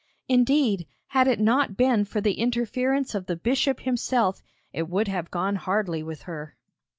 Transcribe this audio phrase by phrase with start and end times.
[0.27, 4.41] Indeed, had it not been for the interference of the bishop himself,
[4.73, 6.55] it would have gone hardly with her.